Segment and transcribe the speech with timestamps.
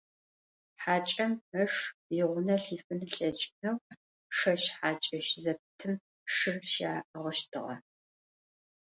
[0.81, 1.73] Хьакӏэм ыш
[2.19, 3.77] игъунэ лъифын ылъэкӏынэу
[4.37, 5.93] шэщ-хьакӏэщ зэпытым
[6.35, 7.75] шыр щаӏыгъыщтыгъэ.